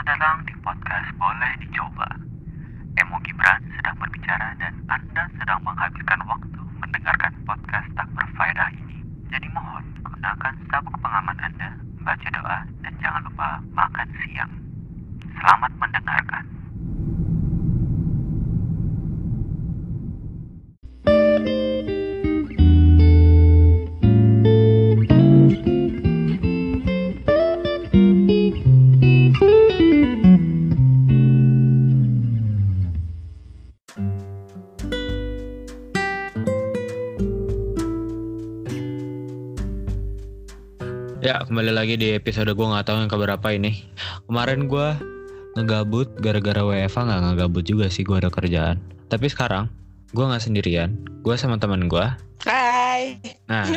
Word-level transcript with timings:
Selamat 0.00 0.16
datang 0.16 0.40
di 0.48 0.54
podcast 0.64 1.08
Boleh 1.20 1.52
Dicoba. 1.60 2.08
Emo 3.04 3.20
Gibran 3.20 3.60
sedang 3.76 3.92
berbicara 4.00 4.48
dan 4.56 4.72
Anda 4.88 5.28
sedang 5.36 5.60
menghabiskan 5.60 6.24
waktu 6.24 6.60
mendengarkan 6.80 7.32
podcast 7.44 7.84
tak 7.92 8.08
kembali 41.60 41.76
lagi 41.76 42.00
di 42.00 42.16
episode 42.16 42.56
gue 42.56 42.66
nggak 42.72 42.88
tahu 42.88 43.04
yang 43.04 43.12
keberapa 43.12 43.48
ini. 43.52 43.84
Kemarin 44.24 44.64
gue 44.64 44.96
ngegabut 45.60 46.08
gara-gara 46.16 46.64
WFA 46.64 47.04
nggak 47.04 47.20
ngegabut 47.20 47.64
juga 47.68 47.92
sih 47.92 48.00
gue 48.00 48.16
ada 48.16 48.32
kerjaan. 48.32 48.80
Tapi 49.12 49.28
sekarang 49.28 49.68
gue 50.16 50.24
nggak 50.24 50.40
sendirian, 50.40 50.96
gue 51.20 51.36
sama 51.36 51.60
teman 51.60 51.84
gue. 51.84 52.06
Hai. 52.48 53.20
Nah, 53.44 53.68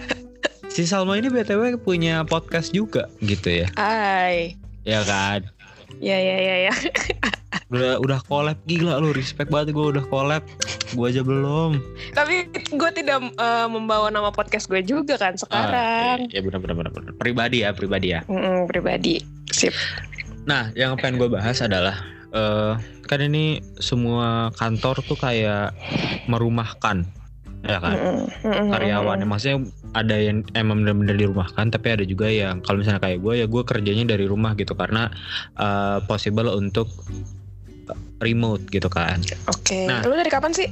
si 0.76 0.84
Salma 0.84 1.16
ini 1.16 1.32
btw 1.32 1.80
punya 1.80 2.20
podcast 2.28 2.76
juga 2.76 3.08
gitu 3.24 3.64
ya, 3.64 3.72
Hai. 3.80 4.60
ya 4.84 5.00
kan? 5.08 5.48
Ya 6.04 6.20
ya 6.20 6.36
ya 6.36 6.68
ya. 6.68 6.74
Udah 7.66 7.98
udah 7.98 8.22
collab 8.30 8.58
gila 8.70 9.02
lu, 9.02 9.10
respect 9.10 9.50
banget 9.50 9.74
gue 9.74 9.86
udah 9.98 10.04
collab. 10.06 10.42
Gue 10.94 11.10
aja 11.10 11.26
belum. 11.26 11.82
Tapi 12.14 12.46
gue 12.70 12.90
tidak 12.94 13.18
eh, 13.34 13.66
membawa 13.66 14.06
nama 14.06 14.30
podcast 14.30 14.70
gue 14.70 14.86
juga 14.86 15.18
kan 15.18 15.34
sekarang. 15.34 16.30
Ah, 16.30 16.30
ya 16.30 16.46
benar 16.46 16.62
benar 16.62 16.78
benar. 16.94 17.10
Pribadi 17.18 17.66
ya, 17.66 17.74
pribadi 17.74 18.14
ya. 18.14 18.22
Mm-mm, 18.30 18.70
pribadi. 18.70 19.18
Sip. 19.50 19.74
Nah, 20.46 20.70
yang 20.78 20.94
pengen 20.94 21.18
gue 21.18 21.26
bahas 21.26 21.58
adalah 21.58 22.06
eh 22.30 22.74
kan 23.06 23.18
ini 23.22 23.58
semua 23.82 24.54
kantor 24.54 25.02
tuh 25.02 25.18
kayak 25.18 25.74
merumahkan, 26.30 27.02
ya 27.66 27.78
kan? 27.82 27.98
Mm-mm, 27.98 28.26
mm-mm, 28.46 28.66
Karyawan. 28.70 29.26
mm-mm. 29.26 29.30
Maksudnya 29.30 29.58
ada 29.94 30.14
yang 30.14 30.46
emang 30.54 30.86
benar-benar 30.86 31.18
dirumahkan, 31.18 31.74
tapi 31.74 31.98
ada 31.98 32.06
juga 32.06 32.30
yang 32.30 32.62
kalau 32.62 32.78
misalnya 32.78 33.02
kayak 33.02 33.18
gue 33.26 33.34
ya 33.42 33.46
gue 33.50 33.62
kerjanya 33.66 34.06
dari 34.06 34.30
rumah 34.30 34.54
gitu 34.54 34.78
karena 34.78 35.10
eh, 35.58 35.98
possible 36.06 36.46
untuk 36.54 36.86
remote 38.18 38.64
gitu 38.68 38.88
kan. 38.88 39.20
Oke. 39.46 39.86
Nah. 39.86 40.02
Lu 40.02 40.14
dari 40.14 40.28
kapan 40.28 40.50
sih? 40.50 40.68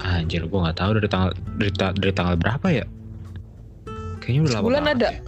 Anjir, 0.00 0.44
gue 0.44 0.58
nggak 0.58 0.76
tahu 0.76 0.90
dari 0.96 1.08
tanggal 1.08 1.30
dari, 1.56 1.72
ta- 1.72 1.96
dari 1.96 2.12
tanggal 2.12 2.36
berapa 2.36 2.66
ya? 2.68 2.84
Kayaknya 4.18 4.40
udah 4.42 4.52
lama 4.52 4.60
Sebulan 4.62 4.82
banget 4.82 4.96
ada? 4.96 5.08
sih. 5.08 5.18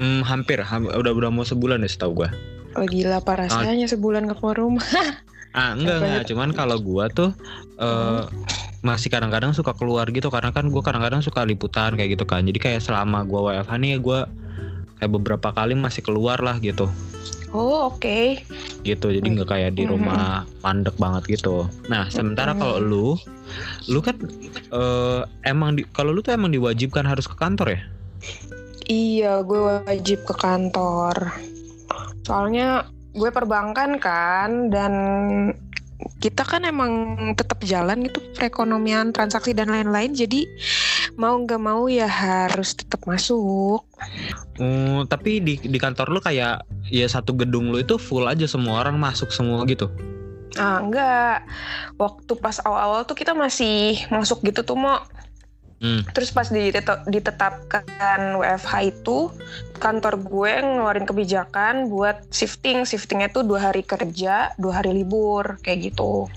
Hmm, 0.00 0.20
hampir, 0.24 0.58
ham- 0.64 0.88
udah 0.88 1.12
udah 1.12 1.30
mau 1.30 1.44
sebulan 1.44 1.84
ya 1.84 1.90
setahu 1.90 2.24
gue. 2.24 2.28
Oh 2.72 2.86
gila 2.86 3.18
apa 3.18 3.34
rasanya 3.36 3.84
sebulan 3.84 4.30
ke 4.30 4.34
keluar 4.38 4.56
rumah. 4.56 4.86
Ah 5.50 5.74
enggak 5.74 5.98
enggak, 5.98 6.24
cuman 6.30 6.54
kalau 6.54 6.78
gua 6.78 7.10
tuh 7.10 7.34
eh 7.82 8.22
masih 8.86 9.10
kadang-kadang 9.10 9.50
suka 9.50 9.74
keluar 9.74 10.06
gitu 10.06 10.30
karena 10.30 10.54
kan 10.54 10.70
gua 10.70 10.78
kadang-kadang 10.78 11.26
suka 11.26 11.42
liputan 11.42 11.98
kayak 11.98 12.14
gitu 12.14 12.22
kan. 12.22 12.46
Jadi 12.46 12.54
kayak 12.62 12.78
selama 12.78 13.26
gua 13.26 13.50
WFH 13.50 13.74
nih 13.82 13.98
gua 13.98 14.30
kayak 15.02 15.10
beberapa 15.10 15.50
kali 15.50 15.74
masih 15.74 16.06
keluar 16.06 16.38
lah 16.38 16.54
gitu. 16.62 16.86
Oh 17.50 17.90
oke. 17.90 18.46
Gitu. 18.80 19.06
Jadi 19.12 19.26
nggak 19.36 19.48
kayak 19.48 19.76
di 19.76 19.84
rumah 19.84 20.48
mandek 20.64 20.96
banget 20.96 21.40
gitu. 21.40 21.68
Nah, 21.92 22.08
sementara 22.08 22.56
kalau 22.56 22.80
lu 22.80 23.08
lu 23.90 24.00
kan 24.00 24.16
eh 24.70 25.22
emang 25.44 25.76
di 25.76 25.82
kalau 25.90 26.14
lu 26.14 26.22
tuh 26.22 26.32
emang 26.32 26.54
diwajibkan 26.54 27.04
harus 27.04 27.26
ke 27.28 27.36
kantor 27.36 27.76
ya? 27.76 27.80
Iya 28.90 29.32
gue 29.46 29.84
wajib 29.86 30.26
ke 30.26 30.34
kantor. 30.34 31.14
Soalnya 32.26 32.86
gue 33.10 33.30
perbankan 33.30 33.98
kan 33.98 34.70
dan 34.70 34.92
kita 36.20 36.44
kan 36.44 36.64
emang 36.64 37.16
tetap 37.36 37.60
jalan 37.64 38.04
gitu 38.04 38.20
perekonomian 38.36 39.12
transaksi 39.12 39.52
dan 39.56 39.72
lain-lain. 39.72 40.12
Jadi 40.12 40.48
mau 41.16 41.36
nggak 41.36 41.60
mau 41.60 41.88
ya 41.88 42.08
harus 42.08 42.76
tetap 42.76 43.04
masuk. 43.04 43.84
Oh, 44.60 45.00
tapi 45.08 45.40
di 45.40 45.56
di 45.60 45.78
kantor 45.80 46.12
lu 46.12 46.20
kayak 46.20 46.64
ya 46.88 47.06
satu 47.08 47.36
gedung 47.36 47.72
lu 47.72 47.80
itu 47.80 47.96
full 47.96 48.28
aja 48.28 48.44
semua 48.44 48.84
orang 48.84 49.00
masuk 49.00 49.32
semua 49.32 49.64
gitu. 49.68 49.88
ah 50.58 50.82
enggak 50.82 51.46
waktu 51.94 52.34
pas 52.42 52.58
awal-awal 52.66 53.06
tuh 53.06 53.14
kita 53.14 53.38
masih 53.38 54.02
masuk 54.10 54.42
gitu 54.42 54.66
tuh 54.66 54.74
mau 54.74 54.98
Hmm. 55.80 56.04
terus 56.12 56.28
pas 56.28 56.44
ditet- 56.52 57.08
ditetapkan 57.08 58.36
WFH 58.36 58.72
itu 58.84 59.32
kantor 59.80 60.20
gue 60.20 60.52
ngeluarin 60.60 61.08
kebijakan 61.08 61.88
buat 61.88 62.28
shifting. 62.28 62.84
Shiftingnya 62.84 63.32
tuh 63.32 63.48
dua 63.48 63.72
hari 63.72 63.80
kerja 63.80 64.52
dua 64.60 64.84
hari 64.84 64.92
libur 64.92 65.56
kayak 65.64 65.90
gitu. 65.92 66.28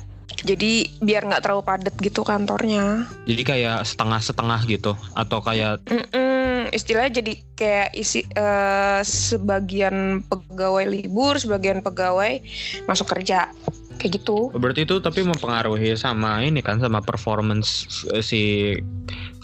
Jadi 0.44 1.00
biar 1.00 1.24
nggak 1.28 1.44
terlalu 1.44 1.64
padat 1.64 1.96
gitu 2.00 2.24
kantornya. 2.24 3.08
Jadi 3.24 3.42
kayak 3.44 3.88
setengah-setengah 3.88 4.59
gitu 4.68 4.92
atau 5.16 5.40
kayak 5.40 5.84
Mm-mm, 5.88 6.68
istilahnya 6.75 7.24
jadi 7.24 7.34
kayak 7.56 7.90
isi 7.96 8.28
eh, 8.28 9.02
sebagian 9.04 10.24
pegawai 10.28 10.84
libur 10.88 11.40
sebagian 11.40 11.80
pegawai 11.80 12.44
masuk 12.88 13.12
kerja. 13.16 13.52
Kayak 14.00 14.20
gitu. 14.20 14.52
Berarti 14.52 14.84
itu 14.84 15.00
tapi 15.00 15.24
mempengaruhi 15.24 15.96
sama 15.96 16.44
ini 16.44 16.60
kan 16.60 16.81
sama 16.81 17.00
performance 17.00 17.88
eh, 18.12 18.25
si 18.25 18.74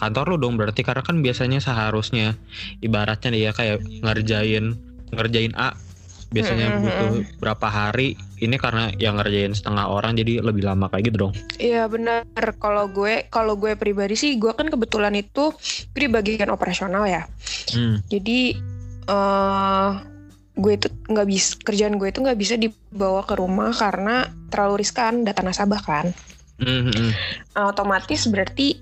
kantor 0.00 0.34
lu 0.34 0.36
dong 0.40 0.54
berarti 0.56 0.80
karena 0.80 1.04
kan 1.04 1.20
biasanya 1.20 1.60
seharusnya 1.60 2.34
ibaratnya 2.80 3.30
dia 3.30 3.50
kayak 3.52 3.84
ngerjain 4.00 4.74
ngerjain 5.12 5.52
A 5.60 5.76
biasanya 6.30 6.66
Mm-mm. 6.70 6.82
butuh 6.86 7.10
berapa 7.42 7.66
hari 7.66 8.14
ini 8.38 8.54
karena 8.54 8.94
yang 9.02 9.18
ngerjain 9.18 9.50
setengah 9.50 9.90
orang 9.90 10.14
jadi 10.14 10.38
lebih 10.38 10.62
lama 10.62 10.86
kayak 10.86 11.10
gitu 11.10 11.26
dong. 11.26 11.32
Iya 11.58 11.90
benar. 11.90 12.22
Kalau 12.62 12.86
gue, 12.86 13.26
kalau 13.28 13.58
gue 13.58 13.74
pribadi 13.74 14.14
sih, 14.14 14.38
gue 14.38 14.54
kan 14.54 14.70
kebetulan 14.70 15.10
itu 15.18 15.50
gue 15.90 16.00
di 16.00 16.06
bagian 16.06 16.54
operasional 16.54 17.02
ya. 17.10 17.26
Hmm. 17.74 17.98
Jadi 18.06 18.54
eh 19.10 19.90
gue 20.60 20.72
itu 20.76 20.88
nggak 21.10 21.26
bisa 21.26 21.50
kerjaan 21.66 21.98
gue 21.98 22.08
itu 22.12 22.20
nggak 22.22 22.38
bisa 22.38 22.54
dibawa 22.54 23.26
ke 23.26 23.34
rumah 23.34 23.74
karena 23.74 24.30
terlalu 24.54 24.86
riskan 24.86 25.26
data 25.26 25.42
nasabah 25.42 25.82
kan. 25.82 26.06
Hmm, 26.62 26.86
hmm, 26.86 26.94
hmm. 26.94 27.12
Nah, 27.58 27.64
otomatis 27.74 28.28
berarti 28.30 28.78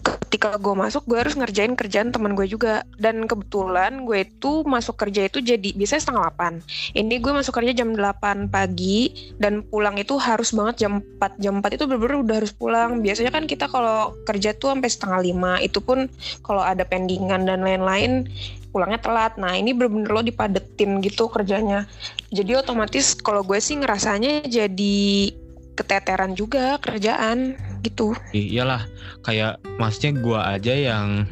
ketika 0.00 0.56
gue 0.56 0.74
masuk 0.74 1.04
gue 1.04 1.18
harus 1.18 1.34
ngerjain 1.36 1.74
kerjaan 1.74 2.14
teman 2.14 2.32
gue 2.38 2.46
juga. 2.46 2.86
Dan 2.96 3.26
kebetulan 3.26 4.06
gue 4.06 4.24
itu 4.24 4.62
masuk 4.64 4.96
kerja 5.00 5.26
itu 5.26 5.42
jadi 5.44 5.74
biasanya 5.74 6.02
setengah 6.02 6.22
8 6.36 6.96
ini 6.98 7.14
gue 7.18 7.32
masuk 7.32 7.52
kerja 7.60 7.72
jam 7.74 7.92
8 7.92 8.48
pagi 8.50 9.32
dan 9.36 9.66
pulang 9.66 9.98
itu 9.98 10.16
harus 10.16 10.54
banget 10.54 10.86
jam 10.86 11.04
4 11.20 11.42
jam 11.42 11.60
4 11.60 11.76
itu 11.76 11.84
bener-bener 11.86 12.16
udah 12.24 12.36
harus 12.40 12.52
pulang. 12.54 13.02
Biasanya 13.04 13.30
kan 13.34 13.44
kita 13.44 13.66
kalau 13.68 14.14
kerja 14.24 14.56
tuh 14.56 14.72
sampai 14.72 14.90
setengah 14.90 15.20
5 15.60 15.66
itu 15.66 15.78
pun 15.82 15.98
kalau 16.46 16.62
ada 16.64 16.82
pendingan 16.86 17.44
dan 17.46 17.62
lain-lain 17.66 18.28
pulangnya 18.70 19.02
telat. 19.02 19.34
Nah 19.36 19.58
ini 19.58 19.74
bener-bener 19.74 20.10
lo 20.10 20.22
dipadetin 20.22 21.02
gitu 21.02 21.26
kerjanya. 21.26 21.90
Jadi 22.30 22.54
otomatis 22.54 23.18
kalau 23.18 23.42
gue 23.42 23.58
sih 23.58 23.76
ngerasanya 23.78 24.46
jadi 24.46 25.34
keteteran 25.74 26.36
juga 26.36 26.76
kerjaan 26.78 27.56
gitu 27.80 28.12
Iyalah 28.30 28.84
kayak 29.20 29.58
maksudnya 29.76 30.12
gua 30.18 30.40
aja 30.50 30.72
yang 30.72 31.24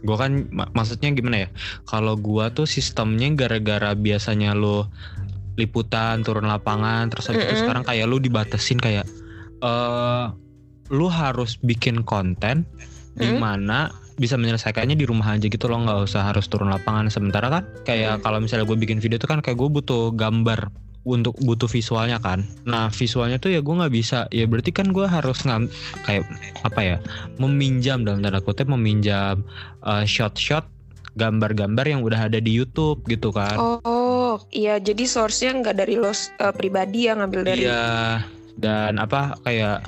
gua 0.00 0.16
kan 0.20 0.46
mak- 0.48 0.70
maksudnya 0.72 1.10
gimana 1.10 1.36
ya? 1.44 1.48
Kalau 1.84 2.14
gua 2.14 2.50
tuh 2.50 2.64
sistemnya 2.64 3.30
gara-gara 3.34 3.92
biasanya 3.92 4.54
lu 4.54 4.86
liputan 5.54 6.22
turun 6.22 6.46
lapangan 6.46 7.10
terus 7.10 7.26
habis 7.26 7.42
itu 7.42 7.50
Mm-mm. 7.50 7.62
sekarang 7.66 7.82
kayak 7.82 8.06
lu 8.06 8.18
dibatasin 8.18 8.78
kayak 8.78 9.06
eh 9.58 10.24
lu 10.88 11.06
harus 11.06 11.58
bikin 11.58 12.00
konten 12.02 12.62
di 13.12 13.26
Mm. 13.28 13.42
mana 13.42 13.90
bisa 14.14 14.34
menyelesaikannya 14.34 14.94
di 14.94 15.02
rumah 15.02 15.34
aja 15.34 15.46
gitu 15.46 15.66
loh 15.66 15.82
nggak 15.82 16.06
usah 16.06 16.26
harus 16.26 16.46
turun 16.46 16.70
lapangan 16.70 17.06
sementara 17.06 17.50
kan 17.50 17.62
kayak 17.82 18.22
kalau 18.22 18.38
misalnya 18.38 18.66
gue 18.66 18.74
bikin 18.74 18.98
video 18.98 19.14
tuh 19.14 19.26
kan 19.26 19.38
kayak 19.38 19.54
gue 19.54 19.66
butuh 19.68 20.10
gambar 20.10 20.70
untuk 21.08 21.34
butuh 21.40 21.70
visualnya 21.70 22.20
kan 22.20 22.44
nah 22.68 22.92
visualnya 22.92 23.40
tuh 23.40 23.56
ya 23.56 23.64
gue 23.64 23.74
nggak 23.74 23.94
bisa 23.94 24.28
ya 24.28 24.44
berarti 24.44 24.70
kan 24.76 24.92
gue 24.92 25.08
harus 25.08 25.40
ngam 25.48 25.72
kayak 26.04 26.28
apa 26.68 26.80
ya 26.84 26.96
meminjam 27.40 28.04
dalam 28.04 28.20
tanda 28.20 28.44
kutip 28.44 28.68
meminjam 28.68 29.40
eh, 29.88 30.04
shot-shot 30.04 30.68
gambar-gambar 31.16 31.88
yang 31.88 32.00
udah 32.04 32.30
ada 32.30 32.38
di 32.38 32.54
YouTube 32.54 33.02
gitu 33.10 33.34
kan 33.34 33.58
Oh, 33.58 34.44
iya. 34.52 34.76
Jadi 34.76 35.08
source-nya 35.08 35.56
nggak 35.64 35.76
dari 35.80 35.96
lo 35.96 36.12
uh, 36.12 36.14
pribadi 36.52 37.08
ya 37.08 37.16
ngambil 37.16 37.40
dari. 37.48 37.64
iya 37.64 38.22
dan 38.60 39.00
apa 39.00 39.38
kayak 39.42 39.86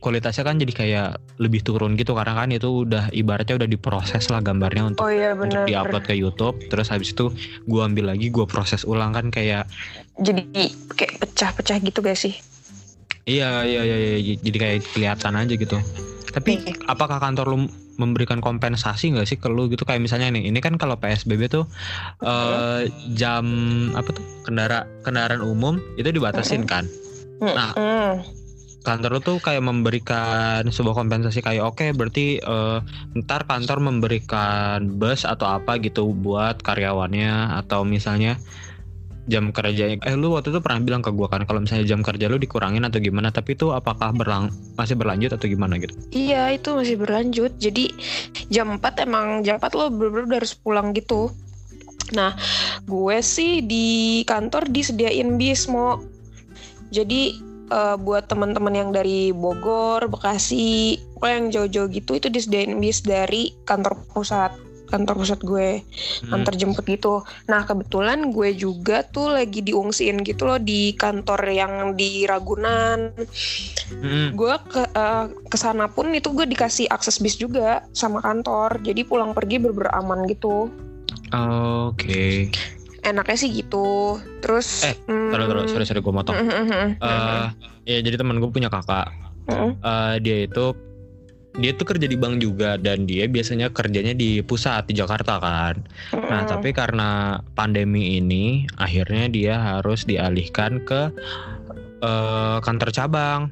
kualitasnya 0.00 0.42
kan 0.42 0.56
jadi 0.56 0.72
kayak 0.72 1.08
lebih 1.36 1.60
turun 1.60 1.94
gitu. 1.94 2.16
Karena 2.16 2.32
kan 2.34 2.48
itu 2.50 2.88
udah 2.88 3.12
ibaratnya 3.12 3.60
udah 3.60 3.68
diproses 3.68 4.26
lah 4.32 4.40
gambarnya 4.40 4.90
untuk 4.90 5.04
Oh 5.04 5.12
iya 5.12 5.36
untuk 5.36 5.68
diupload 5.68 6.04
ke 6.04 6.16
YouTube. 6.16 6.56
Terus 6.66 6.88
habis 6.88 7.12
itu 7.12 7.30
gua 7.68 7.86
ambil 7.86 8.16
lagi 8.16 8.32
gua 8.32 8.48
proses 8.48 8.82
ulang 8.82 9.12
kan 9.12 9.28
kayak 9.28 9.68
Jadi 10.16 10.48
kayak 10.90 11.20
pecah-pecah 11.20 11.78
gitu 11.80 12.00
gak 12.00 12.18
sih? 12.18 12.34
iya 13.28 13.62
iya 13.62 13.84
iya, 13.84 13.96
iya, 14.18 14.34
jadi 14.40 14.56
kayak 14.58 14.78
kelihatan 14.90 15.36
aja 15.36 15.54
gitu. 15.54 15.76
Tapi 16.30 16.58
Iya. 16.58 16.72
apakah 16.88 17.20
kantor 17.20 17.46
lu 17.52 17.58
memberikan 17.94 18.40
kompensasi 18.40 19.12
nggak 19.12 19.28
sih 19.28 19.36
ke 19.36 19.46
lu 19.46 19.68
gitu? 19.68 19.84
Kayak 19.84 20.02
misalnya 20.02 20.32
nih 20.32 20.48
ini 20.48 20.58
kan 20.58 20.80
kalau 20.80 20.96
PSBB 20.96 21.46
tuh 21.46 21.68
eh, 22.24 22.88
jam 23.12 23.44
apa 23.92 24.10
tuh? 24.10 24.24
Kendara 24.42 24.88
kendaraan 25.04 25.44
umum 25.44 25.78
itu 25.94 26.08
dibatasin 26.10 26.64
kan? 26.64 26.88
Nah. 27.38 27.76
Kantor 28.80 29.10
lu 29.16 29.20
tuh 29.20 29.36
kayak 29.40 29.60
memberikan 29.60 30.64
sebuah 30.64 30.96
kompensasi 30.96 31.44
kayak 31.44 31.64
oke 31.64 31.86
berarti 31.92 32.40
eh, 32.40 32.78
ntar 33.20 33.44
kantor 33.44 33.84
memberikan 33.84 34.96
bus 34.96 35.28
atau 35.28 35.60
apa 35.60 35.76
gitu 35.84 36.08
buat 36.16 36.64
karyawannya 36.64 37.60
atau 37.60 37.84
misalnya 37.84 38.40
jam 39.28 39.52
kerjanya 39.52 40.00
eh 40.02 40.16
lu 40.18 40.32
waktu 40.34 40.50
itu 40.50 40.58
pernah 40.58 40.80
bilang 40.80 41.02
ke 41.04 41.12
gua 41.12 41.28
kan 41.30 41.44
kalau 41.44 41.62
misalnya 41.62 41.86
jam 41.86 42.00
kerja 42.00 42.26
lu 42.26 42.40
dikurangin 42.40 42.82
atau 42.82 42.98
gimana 42.98 43.28
tapi 43.30 43.54
itu 43.54 43.70
apakah 43.70 44.10
berlang 44.10 44.48
masih 44.74 44.96
berlanjut 44.96 45.36
atau 45.36 45.46
gimana 45.46 45.76
gitu 45.78 45.92
Iya 46.10 46.56
itu 46.56 46.74
masih 46.74 46.96
berlanjut. 46.98 47.52
Jadi 47.60 47.94
jam 48.50 48.80
4 48.80 49.06
emang 49.06 49.46
jam 49.46 49.62
4 49.62 49.78
lo 49.78 49.92
bener-bener 49.92 50.42
harus 50.42 50.56
pulang 50.56 50.90
gitu. 50.96 51.30
Nah 52.16 52.34
gue 52.88 53.18
sih 53.20 53.62
di 53.62 54.20
kantor 54.26 54.66
disediain 54.72 55.38
bis 55.38 55.70
mau. 55.70 56.02
Jadi 56.90 57.49
eh, 57.70 57.96
buat 57.96 58.26
teman-teman 58.26 58.74
yang 58.74 58.90
dari 58.90 59.30
Bogor, 59.30 60.10
Bekasi, 60.10 60.98
pokoknya 61.16 61.34
yang 61.38 61.48
jauh-jauh 61.54 61.88
gitu 61.94 62.18
itu 62.18 62.28
disediain 62.28 62.76
bis 62.82 63.00
dari 63.06 63.54
kantor 63.64 63.96
pusat 64.10 64.52
kantor 64.90 65.22
pusat 65.22 65.40
gue 65.46 65.86
Hmm. 66.26 66.42
antar 66.42 66.58
jemput 66.58 66.82
gitu. 66.84 67.22
Nah 67.46 67.62
kebetulan 67.62 68.34
gue 68.34 68.50
juga 68.58 69.06
tuh 69.06 69.30
lagi 69.30 69.62
diungsiin 69.62 70.26
gitu 70.26 70.50
loh 70.50 70.58
di 70.58 70.92
kantor 70.98 71.40
yang 71.46 71.94
di 71.94 72.26
Ragunan. 72.26 73.14
Mm-mm. 73.94 74.34
Gue 74.34 74.54
ke 74.66 74.82
eh, 74.90 75.26
ke 75.46 75.56
sana 75.56 75.86
pun 75.86 76.10
itu 76.10 76.34
gue 76.34 76.44
dikasih 76.44 76.90
akses 76.90 77.22
bis 77.22 77.38
juga 77.38 77.86
sama 77.94 78.18
kantor. 78.20 78.82
Jadi 78.82 79.06
pulang 79.06 79.30
pergi 79.32 79.62
bener 79.62 79.88
aman 79.94 80.26
gitu. 80.26 80.68
Oke. 81.30 82.50
Enaknya 83.00 83.36
sih 83.36 83.50
gitu. 83.52 84.18
Terus. 84.44 84.84
Eh, 84.84 84.96
Taruh 85.08 85.46
taruh 85.48 85.64
sorry 85.68 85.84
sorry 85.88 86.00
gue 86.04 86.14
motong. 86.14 86.36
Mm-mm. 86.36 87.00
Eh 87.00 87.46
ya 87.88 87.98
jadi 88.04 88.16
teman 88.20 88.38
gue 88.38 88.50
punya 88.52 88.68
kakak. 88.68 89.08
Mm-mm. 89.48 89.76
Eh, 89.80 90.14
dia 90.20 90.36
itu 90.44 90.76
dia 91.58 91.74
tuh 91.74 91.82
kerja 91.82 92.06
di 92.06 92.14
bank 92.14 92.38
juga 92.38 92.78
dan 92.78 93.10
dia 93.10 93.26
biasanya 93.26 93.74
kerjanya 93.74 94.14
di 94.14 94.38
pusat 94.40 94.86
di 94.86 94.94
Jakarta 94.94 95.42
kan. 95.42 95.82
Nah, 96.14 96.46
Mm-mm. 96.46 96.50
tapi 96.50 96.70
karena 96.70 97.42
pandemi 97.58 98.22
ini 98.22 98.70
akhirnya 98.78 99.26
dia 99.26 99.54
harus 99.58 100.06
dialihkan 100.06 100.84
ke 100.86 101.10
eh, 102.00 102.58
kantor 102.62 102.90
cabang 102.94 103.50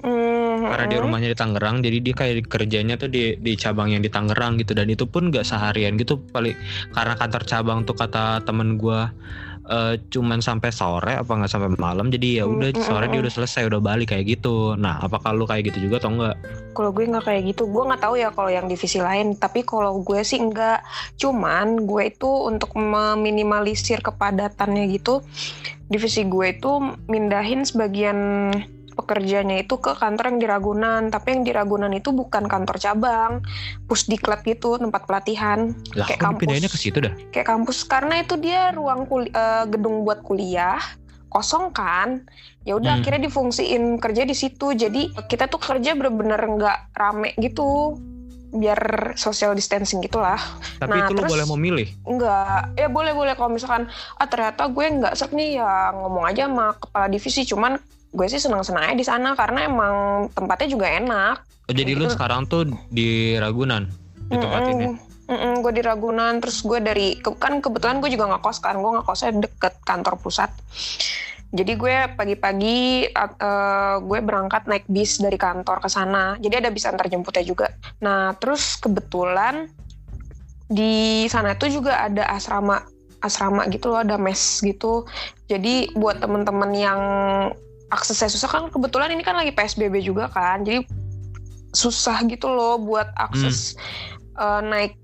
Mm-mm. 0.00 0.64
karena 0.64 0.86
dia 0.88 0.98
rumahnya 1.04 1.28
di 1.32 1.38
Tangerang 1.38 1.76
jadi 1.84 1.98
dia 2.00 2.14
kayak 2.16 2.48
kerjanya 2.48 2.94
tuh 2.96 3.12
di 3.12 3.36
di 3.36 3.52
cabang 3.56 3.92
yang 3.92 4.00
di 4.00 4.08
Tangerang 4.08 4.56
gitu 4.56 4.72
dan 4.72 4.88
itu 4.88 5.04
pun 5.04 5.28
gak 5.28 5.44
seharian 5.44 6.00
gitu 6.00 6.20
paling 6.32 6.56
karena 6.96 7.14
kantor 7.16 7.42
cabang 7.44 7.78
tuh 7.84 7.96
kata 7.96 8.40
temen 8.48 8.80
gua 8.80 9.12
eh, 9.68 10.00
cuman 10.08 10.40
sampai 10.40 10.72
sore 10.72 11.20
apa 11.20 11.28
nggak 11.28 11.52
sampai 11.52 11.70
malam 11.76 12.08
jadi 12.08 12.42
ya 12.42 12.44
udah 12.48 12.72
sore 12.80 13.12
dia 13.12 13.20
udah 13.20 13.32
selesai 13.32 13.68
udah 13.68 13.80
balik 13.80 14.16
kayak 14.16 14.40
gitu 14.40 14.74
nah 14.80 15.04
apakah 15.04 15.36
lu 15.36 15.44
kayak 15.44 15.68
gitu 15.68 15.88
juga 15.88 16.00
atau 16.00 16.16
enggak 16.16 16.36
Kalau 16.70 16.94
gue 16.94 17.02
nggak 17.02 17.26
kayak 17.26 17.42
gitu, 17.50 17.66
gue 17.66 17.82
nggak 17.82 17.98
tahu 17.98 18.14
ya 18.14 18.30
kalau 18.30 18.46
yang 18.46 18.70
divisi 18.70 19.02
lain. 19.02 19.34
Tapi 19.34 19.66
kalau 19.66 20.00
gue 20.06 20.22
sih 20.22 20.38
nggak. 20.38 20.80
Cuman 21.18 21.82
gue 21.82 22.14
itu 22.14 22.30
untuk 22.30 22.78
meminimalisir 22.78 24.00
kepadatannya 24.00 24.86
gitu, 24.94 25.20
divisi 25.90 26.22
gue 26.30 26.54
itu 26.54 26.94
mindahin 27.10 27.66
sebagian 27.66 28.48
pekerjanya 29.00 29.56
itu 29.56 29.80
ke 29.80 29.96
kantor 29.96 30.30
yang 30.30 30.38
di 30.38 30.46
Ragunan. 30.46 31.02
Tapi 31.08 31.28
yang 31.32 31.42
di 31.42 31.50
Ragunan 31.50 31.90
itu 31.90 32.12
bukan 32.12 32.44
kantor 32.44 32.76
cabang, 32.76 33.32
pusdiklat 33.84 34.44
gitu, 34.44 34.76
tempat 34.76 35.08
pelatihan, 35.08 35.72
lah 35.96 36.04
Kayak 36.04 36.20
kampus. 36.20 36.36
dipindahinnya 36.44 36.70
ke 36.70 36.78
situ 36.78 36.98
dah? 37.00 37.12
Kayak 37.32 37.48
kampus. 37.48 37.78
Karena 37.82 38.14
itu 38.18 38.36
dia 38.36 38.70
ruang 38.70 39.04
kuli- 39.04 39.32
eh, 39.32 39.64
gedung 39.66 40.04
buat 40.04 40.20
kuliah. 40.20 40.78
Kosong 41.26 41.70
kan? 41.70 42.26
Ya 42.62 42.74
udah 42.74 42.92
Hmm. 42.92 43.00
akhirnya 43.00 43.22
difungsiin 43.24 43.96
kerja 43.96 44.22
di 44.22 44.34
situ. 44.34 44.74
Jadi 44.74 45.14
kita 45.26 45.46
tuh 45.46 45.56
kerja 45.56 45.94
bener-bener 45.94 46.36
nggak 46.36 46.78
rame 46.92 47.32
gitu. 47.38 47.96
Biar 48.50 49.14
social 49.14 49.54
distancing 49.54 50.02
gitulah. 50.02 50.34
Tapi 50.76 50.90
Nah, 50.90 51.06
itu 51.06 51.14
terus- 51.14 51.30
boleh 51.30 51.46
memilih? 51.46 51.88
Nggak. 52.02 52.74
Ya 52.74 52.90
boleh 52.90 53.14
boleh 53.14 53.38
kalau 53.38 53.54
misalkan 53.54 53.86
ah 54.18 54.26
ternyata 54.26 54.66
gue 54.66 54.82
nggak 54.82 55.14
serk 55.14 55.30
nih. 55.30 55.62
Ya 55.62 55.94
ngomong 55.94 56.26
aja 56.26 56.50
sama 56.50 56.74
kepala 56.74 57.06
divisi. 57.06 57.46
Cuman 57.46 57.78
gue 58.10 58.26
sih 58.26 58.42
senang-senang 58.42 58.90
aja 58.90 58.96
di 58.98 59.06
sana 59.06 59.38
karena 59.38 59.70
emang 59.70 59.94
tempatnya 60.34 60.68
juga 60.70 60.86
enak. 60.90 61.36
Oh, 61.70 61.74
jadi 61.74 61.94
lu 61.94 62.10
Gitu. 62.10 62.18
sekarang 62.18 62.50
tuh 62.50 62.66
di 62.90 63.38
Ragunan 63.38 63.86
di 64.26 64.36
tempat 64.36 64.62
ini? 64.66 64.86
Mm-mm, 65.30 65.62
gue 65.62 65.72
di 65.78 65.82
Ragunan. 65.86 66.42
Terus 66.42 66.66
gue 66.66 66.82
dari 66.82 67.14
kan 67.22 67.62
kebetulan 67.62 68.02
gue 68.02 68.10
juga 68.10 68.26
nggak 68.34 68.42
kos 68.42 68.58
kan. 68.58 68.74
Gue 68.82 68.90
nggak 68.98 69.06
kosnya 69.06 69.30
deket 69.38 69.78
kantor 69.86 70.18
pusat. 70.18 70.50
Jadi 71.50 71.72
gue 71.78 71.94
pagi-pagi 72.18 73.10
eh, 73.14 73.96
gue 74.02 74.18
berangkat 74.22 74.66
naik 74.66 74.90
bis 74.90 75.22
dari 75.22 75.38
kantor 75.38 75.78
ke 75.78 75.86
sana. 75.86 76.34
Jadi 76.42 76.66
ada 76.66 76.70
bis 76.74 76.86
antar 76.90 77.06
jemputnya 77.06 77.46
juga. 77.46 77.70
Nah 78.02 78.34
terus 78.42 78.74
kebetulan 78.82 79.70
di 80.66 81.26
sana 81.30 81.54
tuh 81.54 81.70
juga 81.70 82.06
ada 82.06 82.26
asrama 82.30 82.82
asrama 83.22 83.70
gitu 83.70 83.94
loh 83.94 84.02
ada 84.02 84.18
mes 84.18 84.58
gitu. 84.62 85.06
Jadi 85.46 85.94
buat 85.94 86.18
temen-temen 86.18 86.70
yang 86.74 87.00
aksesnya 87.90 88.30
susah 88.30 88.48
kan 88.50 88.62
kebetulan 88.70 89.10
ini 89.14 89.22
kan 89.26 89.34
lagi 89.34 89.50
PSBB 89.54 90.02
juga 90.02 90.30
kan 90.30 90.62
jadi 90.62 90.86
susah 91.74 92.26
gitu 92.26 92.50
loh 92.50 92.78
buat 92.78 93.10
akses 93.18 93.78
eh, 94.38 94.62
naik 94.62 94.98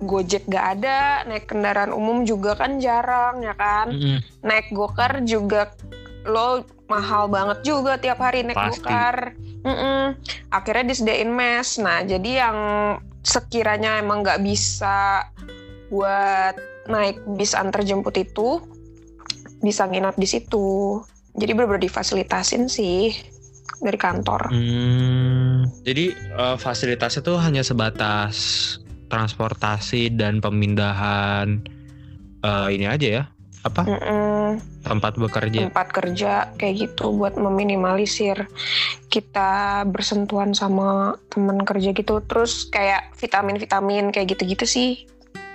Gojek 0.00 0.48
gak 0.48 0.80
ada, 0.80 1.28
naik 1.28 1.52
kendaraan 1.52 1.92
umum 1.92 2.24
juga 2.24 2.56
kan 2.56 2.80
jarang 2.80 3.44
ya 3.44 3.52
kan. 3.52 3.92
Mm-mm. 3.92 4.24
Naik 4.40 4.72
gokar 4.72 5.20
juga 5.28 5.76
lo 6.24 6.64
mahal 6.88 7.28
banget 7.28 7.68
juga 7.68 8.00
tiap 8.00 8.16
hari 8.16 8.40
naik 8.40 8.56
Pasti. 8.56 8.80
gokar. 8.80 9.36
Akhirnya 10.48 10.84
disediain 10.88 11.28
mes. 11.28 11.76
Nah 11.76 12.00
jadi 12.00 12.48
yang 12.48 12.58
sekiranya 13.20 14.00
emang 14.00 14.24
nggak 14.24 14.40
bisa 14.40 15.28
buat 15.92 16.56
naik 16.88 17.20
bis 17.36 17.52
antar 17.52 17.84
jemput 17.84 18.16
itu 18.16 18.56
bisa 19.60 19.84
nginap 19.84 20.16
di 20.16 20.24
situ. 20.24 21.04
Jadi 21.36 21.50
bener-bener 21.54 21.86
difasilitasin 21.86 22.66
sih 22.66 23.14
dari 23.80 23.96
kantor. 23.96 24.50
Hmm, 24.50 25.70
jadi 25.86 26.12
eh, 26.14 26.56
fasilitasnya 26.58 27.22
tuh 27.24 27.38
hanya 27.40 27.64
sebatas 27.64 28.36
transportasi 29.10 30.14
dan 30.14 30.42
pemindahan 30.42 31.64
eh, 32.42 32.68
ini 32.74 32.86
aja 32.86 33.08
ya? 33.08 33.24
Apa? 33.60 33.84
Mm-mm. 33.84 34.56
tempat 34.80 35.20
bekerja. 35.20 35.68
Tempat 35.68 35.88
kerja 35.92 36.32
kayak 36.56 36.88
gitu 36.88 37.12
buat 37.12 37.36
meminimalisir 37.36 38.48
kita 39.12 39.84
bersentuhan 39.84 40.56
sama 40.56 41.20
teman 41.28 41.60
kerja 41.68 41.92
gitu. 41.92 42.24
Terus 42.24 42.72
kayak 42.72 43.12
vitamin-vitamin 43.20 44.08
kayak 44.16 44.32
gitu-gitu 44.32 44.64
sih. 44.64 44.90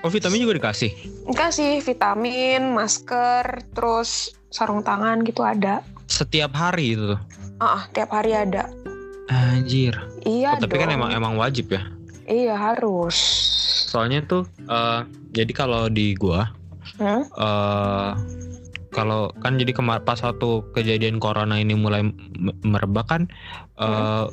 Oh 0.05 0.13
vitamin 0.13 0.46
juga 0.46 0.62
dikasih? 0.62 0.94
Enggak 1.25 1.58
sih 1.58 1.82
vitamin 1.82 2.77
masker 2.77 3.65
terus 3.74 4.38
sarung 4.55 4.79
tangan 4.79 5.19
gitu 5.21 5.43
ada. 5.43 5.83
Setiap 6.07 6.55
hari 6.55 6.95
itu 6.95 7.19
ah 7.59 7.83
tiap 7.91 8.07
hari 8.09 8.31
ada. 8.31 8.71
Anjir. 9.27 9.91
Iya 10.24 10.55
Oh, 10.55 10.62
tapi 10.63 10.75
kan 10.77 10.88
dong. 10.88 10.95
emang 10.95 11.12
emang 11.12 11.33
wajib 11.35 11.67
ya? 11.69 11.83
Iya 12.24 12.55
harus. 12.55 13.15
Soalnya 13.85 14.24
tuh 14.24 14.47
eh, 14.62 15.01
jadi 15.31 15.51
kalau 15.51 15.91
di 15.91 16.15
gua 16.15 16.47
Hmm? 16.95 17.27
eh 17.27 18.12
kalau 18.89 19.27
kan 19.43 19.59
jadi 19.59 19.75
kemar 19.75 20.07
pas 20.07 20.21
waktu 20.24 20.63
kejadian 20.71 21.19
corona 21.19 21.59
ini 21.59 21.75
mulai 21.75 22.07
merebak 22.62 23.09
kan 23.09 23.27
eh, 23.75 23.83
m- 24.24 24.31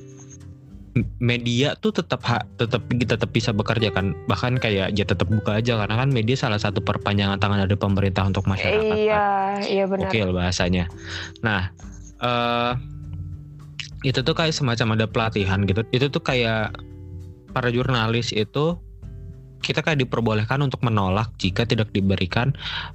media 1.25 1.73
tuh 1.81 1.89
tetap 1.97 2.21
ha- 2.29 2.45
tetap 2.61 2.85
tetap 2.93 3.31
bisa 3.33 3.49
bekerja 3.57 3.89
kan 3.89 4.13
bahkan 4.29 4.61
kayak 4.61 4.93
ya 4.93 5.05
tetap 5.09 5.25
buka 5.25 5.57
aja 5.57 5.81
karena 5.81 6.05
kan 6.05 6.09
media 6.13 6.37
salah 6.37 6.61
satu 6.61 6.85
perpanjangan 6.85 7.41
tangan 7.41 7.65
dari 7.65 7.77
pemerintah 7.81 8.29
untuk 8.29 8.45
masyarakat 8.45 8.85
kan. 8.85 8.97
iya 9.01 9.25
iya 9.65 9.85
benar 9.89 10.13
Oke 10.13 10.21
bahasanya. 10.29 10.93
Nah, 11.41 11.73
eh 12.21 12.73
itu 14.03 14.21
tuh 14.21 14.35
kayak 14.37 14.53
semacam 14.53 14.99
ada 14.99 15.07
pelatihan 15.09 15.65
gitu. 15.65 15.81
Itu 15.95 16.13
tuh 16.13 16.21
kayak 16.21 16.77
para 17.57 17.69
jurnalis 17.73 18.35
itu 18.35 18.77
kita 19.63 19.81
kayak 19.81 20.03
diperbolehkan 20.03 20.59
untuk 20.61 20.83
menolak 20.83 21.31
jika 21.39 21.63
tidak 21.63 21.89
diberikan 21.95 22.51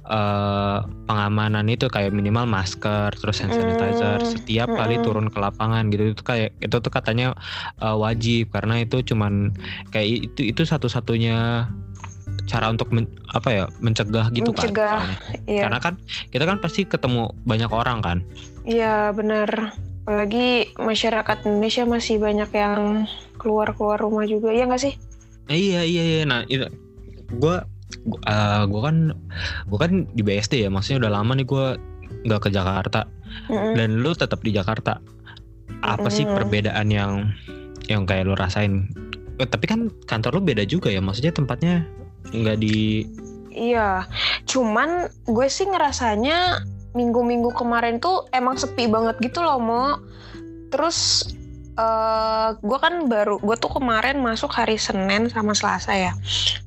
uh, 0.06 0.84
pengamanan 1.08 1.66
itu 1.66 1.88
kayak 1.88 2.12
minimal 2.12 2.44
masker 2.44 3.10
terus 3.16 3.40
hand 3.40 3.56
sanitizer 3.56 4.20
Mm, 4.20 4.28
setiap 4.28 4.68
kali 4.68 5.00
mm-mm. 5.00 5.04
turun 5.08 5.26
ke 5.32 5.38
lapangan 5.40 5.88
gitu 5.88 6.12
itu 6.12 6.22
kayak 6.22 6.52
itu 6.60 6.76
tuh 6.76 6.92
katanya 6.92 7.32
uh, 7.80 7.96
wajib 7.96 8.52
karena 8.52 8.84
itu 8.84 9.00
cuman 9.02 9.50
kayak 9.90 10.28
itu 10.30 10.52
itu 10.52 10.62
satu-satunya 10.68 11.66
cara 12.48 12.72
untuk 12.72 12.88
men- 12.92 13.10
apa 13.32 13.48
ya 13.52 13.64
mencegah 13.80 14.32
gitu 14.32 14.52
Mencegah, 14.52 15.04
kan. 15.04 15.10
Iya, 15.44 15.62
karena 15.68 15.78
kan 15.80 15.94
kita 16.32 16.44
kan 16.48 16.58
pasti 16.60 16.84
ketemu 16.84 17.32
banyak 17.44 17.68
orang 17.72 17.98
kan 18.00 18.18
iya 18.64 19.10
benar. 19.16 19.72
Apalagi 20.08 20.72
masyarakat 20.80 21.44
Indonesia 21.44 21.84
masih 21.84 22.16
banyak 22.16 22.48
yang 22.56 23.04
keluar-keluar 23.36 24.00
rumah 24.00 24.24
juga, 24.24 24.56
ya 24.56 24.64
nggak 24.64 24.80
sih? 24.80 24.96
Iya 25.48 25.80
iya 25.84 26.02
iya 26.04 26.22
nah 26.28 26.40
itu 26.46 26.68
gue 27.32 27.56
gue 28.68 28.80
kan 28.84 29.16
gue 29.68 29.78
kan 29.80 29.92
di 30.12 30.22
BSD 30.22 30.68
ya 30.68 30.70
maksudnya 30.70 31.08
udah 31.08 31.12
lama 31.20 31.32
nih 31.36 31.46
gue 31.48 31.66
nggak 32.28 32.40
ke 32.44 32.50
Jakarta 32.52 33.08
Mm-mm. 33.48 33.76
dan 33.76 34.00
lu 34.00 34.12
tetap 34.12 34.40
di 34.44 34.52
Jakarta 34.52 35.00
apa 35.84 36.08
sih 36.12 36.24
Mm. 36.28 36.34
perbedaan 36.36 36.88
yang 36.92 37.12
yang 37.88 38.04
kayak 38.04 38.28
lu 38.28 38.36
rasain 38.36 38.88
Eh, 39.38 39.46
tapi 39.46 39.70
kan 39.70 39.86
kantor 40.10 40.42
lu 40.42 40.50
beda 40.50 40.66
juga 40.66 40.90
ya 40.90 40.98
maksudnya 40.98 41.30
tempatnya 41.30 41.86
nggak 42.34 42.58
di 42.58 43.06
Iya, 43.58 44.06
cuman 44.46 45.10
gue 45.26 45.46
sih 45.50 45.66
ngerasanya 45.66 46.62
minggu-minggu 46.94 47.50
kemarin 47.58 47.98
tuh 47.98 48.30
emang 48.30 48.54
sepi 48.54 48.86
banget 48.86 49.18
gitu 49.18 49.42
loh, 49.42 49.58
Mo. 49.58 49.98
Terus 50.70 51.26
eh 51.78 52.48
gue 52.58 52.78
kan 52.82 53.06
baru, 53.06 53.38
gue 53.38 53.56
tuh 53.56 53.70
kemarin 53.78 54.18
masuk 54.18 54.50
hari 54.50 54.74
Senin 54.76 55.30
sama 55.30 55.54
Selasa 55.54 55.94
ya. 55.94 56.12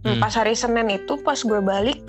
Nah, 0.07 0.15
Hmm. 0.15 0.21
Pas 0.23 0.33
hari 0.39 0.55
Senin 0.55 0.87
itu 0.87 1.19
pas 1.19 1.35
gue 1.35 1.59
balik 1.59 1.99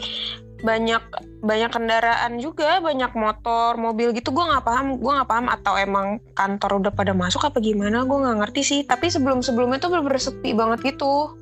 banyak 0.62 1.02
banyak 1.42 1.70
kendaraan 1.74 2.38
juga, 2.38 2.78
banyak 2.78 3.10
motor, 3.18 3.74
mobil 3.74 4.14
gitu. 4.14 4.30
Gue 4.30 4.46
nggak 4.46 4.62
paham, 4.62 5.02
gue 5.02 5.10
nggak 5.10 5.26
paham 5.26 5.46
atau 5.50 5.74
emang 5.74 6.22
kantor 6.38 6.78
udah 6.78 6.92
pada 6.94 7.10
masuk 7.10 7.42
apa 7.42 7.58
gimana? 7.58 8.06
Gue 8.06 8.22
nggak 8.22 8.38
ngerti 8.46 8.62
sih. 8.62 8.80
Tapi 8.86 9.10
sebelum 9.10 9.42
sebelumnya 9.42 9.82
tuh 9.82 9.90
bener-bener 9.90 10.22
sepi 10.22 10.54
banget 10.54 10.94
gitu. 10.94 11.34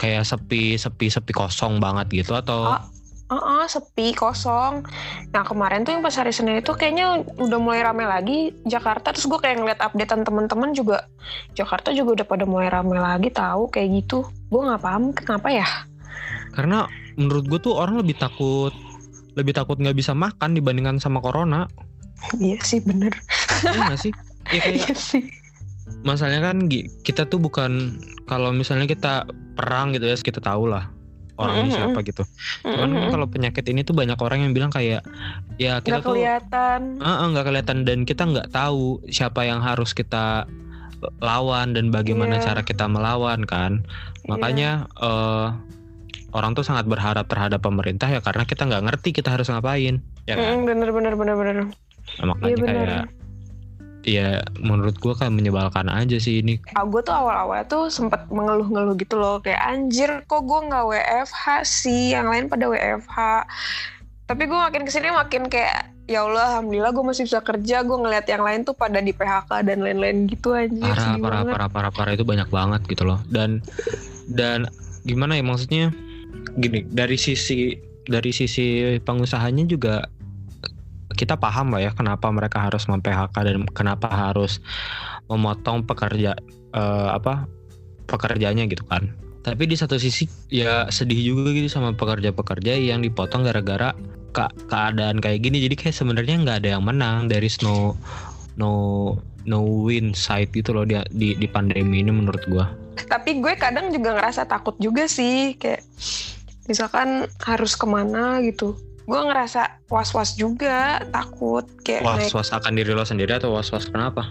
kayak 0.00 0.24
sepi 0.24 0.80
sepi 0.80 1.12
sepi 1.12 1.32
kosong 1.36 1.76
banget 1.76 2.24
gitu 2.24 2.32
atau 2.32 2.72
Ah, 3.30 3.38
Heeh, 3.62 3.64
sepi, 3.64 4.10
kosong. 4.12 4.82
Nah 5.30 5.42
kemarin 5.42 5.80
tuh 5.80 5.94
yang 5.94 6.02
pas 6.02 6.12
hari 6.12 6.30
Senin 6.30 6.58
itu 6.58 6.74
kayaknya 6.74 7.06
udah 7.38 7.58
mulai 7.58 7.80
rame 7.80 8.02
lagi 8.02 8.38
Jakarta. 8.64 9.14
Terus 9.14 9.24
gue 9.24 9.38
kayak 9.38 9.56
ngeliat 9.56 9.78
updatean 9.80 10.22
teman-teman 10.22 10.74
juga 10.74 11.06
Jakarta 11.52 11.90
juga 11.90 12.18
udah 12.18 12.26
pada 12.26 12.42
mulai 12.42 12.66
rame 12.66 12.92
lagi 12.92 13.30
tahu 13.30 13.70
kayak 13.70 14.02
gitu. 14.02 14.22
Gue 14.48 14.60
nggak 14.60 14.80
paham 14.80 15.02
kenapa 15.12 15.48
ya. 15.48 15.68
karena 16.50 16.90
menurut 17.14 17.46
gue 17.46 17.60
tuh 17.60 17.78
orang 17.78 18.02
lebih 18.02 18.18
takut 18.18 18.74
lebih 19.38 19.54
takut 19.54 19.78
nggak 19.78 19.94
bisa 19.94 20.10
makan 20.10 20.50
dibandingkan 20.50 20.98
sama 20.98 21.22
corona 21.22 21.70
Iya 22.36 22.58
sih 22.60 22.82
bener. 22.82 23.14
iya 23.62 23.94
sih 23.94 24.10
ya 24.54 24.58
kayak 24.58 24.82
Iya 24.82 24.92
sih. 24.92 25.22
masalahnya 26.02 26.50
kan 26.50 26.66
kita 27.06 27.22
tuh 27.24 27.38
bukan 27.38 27.94
kalau 28.26 28.50
misalnya 28.50 28.90
kita 28.90 29.30
perang 29.54 29.94
gitu 29.94 30.10
ya 30.10 30.18
kita 30.18 30.42
tahu 30.42 30.66
lah 30.66 30.90
orangnya 31.40 31.64
Mm-mm. 31.66 31.78
siapa 31.80 31.98
gitu 32.04 32.22
cuman 32.62 32.76
kan 32.76 32.90
Mm-mm. 32.92 33.10
kalau 33.10 33.26
penyakit 33.26 33.64
ini 33.66 33.80
tuh 33.80 33.96
banyak 33.96 34.20
orang 34.20 34.44
yang 34.44 34.52
bilang 34.52 34.68
kayak 34.68 35.00
ya 35.56 35.80
kita 35.80 35.98
Nggak 35.98 36.04
tuh 36.04 36.12
kelihatan. 36.14 36.80
Ah, 37.00 37.24
nggak 37.24 37.44
kelihatan 37.48 37.78
dan 37.82 37.98
kita 38.04 38.22
nggak 38.28 38.48
tahu 38.52 39.00
siapa 39.08 39.48
yang 39.48 39.64
harus 39.64 39.90
kita 39.90 40.44
lawan 41.18 41.72
dan 41.72 41.88
bagaimana 41.88 42.36
Iya. 42.36 42.52
cara 42.52 42.60
kita 42.60 42.84
melawan 42.84 43.48
kan 43.48 43.88
makanya 44.28 44.84
eh, 45.00 45.48
orang 46.30 46.52
tuh 46.52 46.62
sangat 46.62 46.84
berharap 46.84 47.24
terhadap 47.24 47.58
pemerintah 47.58 48.06
ya 48.06 48.20
karena 48.20 48.44
kita 48.44 48.68
nggak 48.68 48.84
ngerti 48.86 49.10
kita 49.10 49.32
harus 49.32 49.48
ngapain 49.48 49.98
ya 50.28 50.36
kan 50.36 50.60
Mm, 50.60 50.68
bener 50.68 50.88
bener 50.92 51.14
bener 51.16 51.34
bener. 51.34 51.56
Nah, 52.20 52.26
makanya 52.28 52.46
Iya 52.46 52.56
bener. 52.58 52.86
kayak 52.86 53.04
ya 54.06 54.40
menurut 54.56 54.96
gua 54.96 55.12
kayak 55.12 55.34
menyebalkan 55.36 55.88
aja 55.92 56.16
sih 56.16 56.40
ini. 56.40 56.56
Ah, 56.72 56.88
gue 56.88 57.00
tuh 57.04 57.12
awal-awal 57.12 57.64
tuh 57.68 57.92
sempet 57.92 58.24
mengeluh-ngeluh 58.32 58.96
gitu 58.96 59.20
loh. 59.20 59.40
Kayak 59.44 59.60
anjir 59.64 60.10
kok 60.24 60.44
gue 60.44 60.60
nggak 60.70 60.84
WFH 60.88 61.44
sih? 61.64 62.16
Yang 62.16 62.26
lain 62.32 62.44
pada 62.48 62.64
WFH 62.68 63.18
tapi 64.30 64.46
gue 64.46 64.54
makin 64.54 64.86
ke 64.86 64.94
sini 64.94 65.10
makin 65.10 65.50
kayak 65.50 65.90
ya 66.06 66.22
Allah 66.22 66.62
alhamdulillah 66.62 66.94
gue 66.94 67.02
masih 67.02 67.26
bisa 67.26 67.42
kerja. 67.42 67.82
Gue 67.82 67.98
ngeliat 67.98 68.30
yang 68.30 68.46
lain 68.46 68.62
tuh 68.62 68.78
pada 68.78 69.02
di 69.02 69.10
PHK 69.10 69.66
dan 69.66 69.82
lain-lain 69.82 70.30
gitu 70.30 70.54
anjir 70.54 70.94
parah 70.94 71.18
parah 71.18 71.42
parah 71.50 71.66
parah 71.66 71.90
parah. 71.90 72.12
Itu 72.14 72.22
banyak 72.22 72.46
banget 72.46 72.86
gitu 72.86 73.10
loh. 73.10 73.18
Dan 73.26 73.58
dan 74.30 74.70
gimana 75.02 75.34
ya 75.34 75.42
maksudnya? 75.42 75.90
Gini 76.62 76.86
dari 76.86 77.18
sisi 77.18 77.74
dari 78.06 78.30
sisi 78.30 78.94
pengusahanya 79.02 79.66
juga 79.66 80.06
kita 81.20 81.36
paham 81.36 81.76
lah 81.76 81.84
ya 81.84 81.90
kenapa 81.92 82.32
mereka 82.32 82.64
harus 82.64 82.88
mem 82.88 83.04
PHK 83.04 83.36
dan 83.44 83.68
kenapa 83.76 84.08
harus 84.08 84.64
memotong 85.28 85.84
pekerja 85.84 86.32
eh, 86.72 87.08
apa 87.12 87.44
pekerjaanya 88.08 88.64
gitu 88.72 88.88
kan. 88.88 89.12
Tapi 89.40 89.68
di 89.68 89.76
satu 89.76 90.00
sisi 90.00 90.28
ya 90.52 90.88
sedih 90.88 91.36
juga 91.36 91.52
gitu 91.52 91.68
sama 91.68 91.92
pekerja-pekerja 91.92 92.76
yang 92.76 93.04
dipotong 93.04 93.44
gara-gara 93.44 93.92
ke- 94.32 94.54
keadaan 94.68 95.20
kayak 95.20 95.44
gini. 95.44 95.64
Jadi 95.64 95.76
kayak 95.76 95.96
sebenarnya 95.96 96.36
nggak 96.44 96.58
ada 96.64 96.68
yang 96.76 96.84
menang. 96.84 97.28
Dari 97.28 97.48
no 97.64 97.96
no 98.60 98.72
no 99.48 99.58
win 99.64 100.12
side 100.12 100.52
gitu 100.52 100.76
loh 100.76 100.84
di 100.84 101.00
di, 101.12 101.36
di 101.36 101.48
pandemi 101.48 102.04
ini 102.04 102.12
menurut 102.12 102.44
gua. 102.52 102.68
Tapi 103.00 103.40
gue 103.40 103.56
kadang 103.56 103.88
juga 103.88 104.12
ngerasa 104.12 104.44
takut 104.44 104.76
juga 104.76 105.08
sih. 105.08 105.56
Kayak 105.56 105.88
misalkan 106.68 107.24
harus 107.40 107.72
ke 107.80 107.86
mana 107.88 108.44
gitu 108.44 108.76
gue 109.10 109.20
ngerasa 109.26 109.82
was-was 109.90 110.38
juga 110.38 111.02
takut 111.10 111.66
kayak 111.82 112.06
naik 112.06 112.30
was 112.30 112.46
was 112.46 112.50
akan 112.54 112.78
diri 112.78 112.94
lo 112.94 113.02
sendiri 113.02 113.34
atau 113.34 113.50
was 113.50 113.74
was 113.74 113.90
kenapa? 113.90 114.30